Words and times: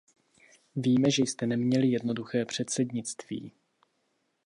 Víme, 0.75 1.11
že 1.11 1.23
jste 1.23 1.47
neměli 1.47 1.87
jednoduché 1.87 2.45
předsednictví. 2.45 3.51